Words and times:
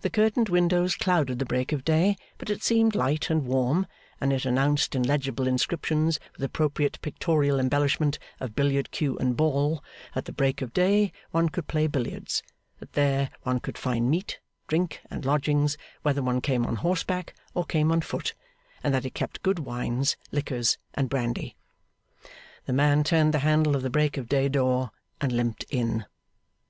The 0.00 0.08
curtained 0.08 0.48
windows 0.48 0.96
clouded 0.96 1.38
the 1.38 1.44
Break 1.44 1.72
of 1.72 1.84
Day, 1.84 2.16
but 2.38 2.48
it 2.48 2.62
seemed 2.62 2.94
light 2.94 3.28
and 3.28 3.44
warm, 3.44 3.86
and 4.18 4.32
it 4.32 4.46
announced 4.46 4.94
in 4.94 5.02
legible 5.02 5.46
inscriptions 5.46 6.18
with 6.32 6.42
appropriate 6.42 6.98
pictorial 7.02 7.60
embellishment 7.60 8.18
of 8.40 8.56
billiard 8.56 8.90
cue 8.92 9.18
and 9.18 9.36
ball, 9.36 9.84
that 10.14 10.20
at 10.20 10.24
the 10.24 10.32
Break 10.32 10.62
of 10.62 10.72
Day 10.72 11.12
one 11.32 11.50
could 11.50 11.68
play 11.68 11.86
billiards; 11.86 12.42
that 12.78 12.94
there 12.94 13.28
one 13.42 13.60
could 13.60 13.76
find 13.76 14.10
meat, 14.10 14.40
drink, 14.68 15.02
and 15.10 15.26
lodgings, 15.26 15.76
whether 16.00 16.22
one 16.22 16.40
came 16.40 16.64
on 16.64 16.76
horseback, 16.76 17.34
or 17.52 17.66
came 17.66 17.92
on 17.92 18.00
foot; 18.00 18.32
and 18.82 18.94
that 18.94 19.04
it 19.04 19.12
kept 19.12 19.42
good 19.42 19.58
wines, 19.58 20.16
liqueurs, 20.30 20.78
and 20.94 21.10
brandy. 21.10 21.56
The 22.64 22.72
man 22.72 23.04
turned 23.04 23.34
the 23.34 23.40
handle 23.40 23.76
of 23.76 23.82
the 23.82 23.90
Break 23.90 24.16
of 24.16 24.30
Day 24.30 24.48
door, 24.48 24.92
and 25.20 25.30
limped 25.30 25.66
in. 25.68 26.06